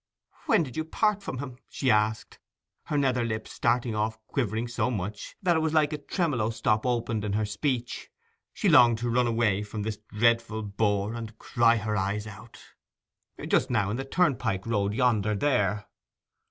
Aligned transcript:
'When 0.47 0.63
did 0.63 0.75
you 0.75 0.83
p 0.83 0.89
p 0.93 0.97
part 0.97 1.21
from 1.21 1.37
him?' 1.37 1.59
she 1.69 1.91
asked, 1.91 2.39
her 2.85 2.97
nether 2.97 3.23
lip 3.23 3.47
starting 3.47 3.93
off 3.93 4.17
quivering 4.25 4.67
so 4.67 4.89
much 4.89 5.35
that 5.43 5.55
it 5.55 5.59
was 5.59 5.75
like 5.75 5.93
a 5.93 5.99
tremolo 5.99 6.49
stop 6.49 6.87
opened 6.87 7.23
in 7.23 7.33
her 7.33 7.45
speech. 7.45 8.09
She 8.51 8.67
longed 8.67 8.97
to 8.97 9.11
run 9.11 9.27
away 9.27 9.61
from 9.61 9.83
this 9.83 9.99
dreadful 10.11 10.63
bore 10.63 11.13
and 11.13 11.37
cry 11.37 11.75
her 11.77 11.95
eyes 11.95 12.25
out. 12.25 12.57
'Just 13.47 13.69
now, 13.69 13.91
in 13.91 13.97
the 13.97 14.03
turnpike 14.03 14.65
road 14.65 14.95
yonder 14.95 15.35
there. 15.35 15.85